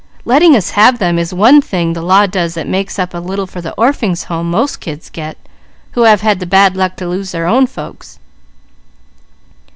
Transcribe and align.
Letting 0.25 0.55
us 0.55 0.71
have 0.71 0.97
them 0.97 1.19
is 1.19 1.31
one 1.31 1.61
thing 1.61 1.93
the 1.93 2.01
law 2.01 2.25
does 2.25 2.55
that 2.55 2.67
makes 2.67 2.97
up 2.97 3.13
a 3.13 3.19
little 3.19 3.45
for 3.45 3.61
the 3.61 3.75
Orphings' 3.77 4.23
Homes 4.23 4.51
most 4.51 4.79
kids 4.79 5.11
get 5.11 5.37
who 5.91 6.05
have 6.05 6.21
had 6.21 6.39
the 6.39 6.47
bad 6.47 6.75
luck 6.75 6.95
to 6.95 7.07
lose 7.07 7.33
their 7.33 7.45
own 7.45 7.67
folks." 7.67 8.17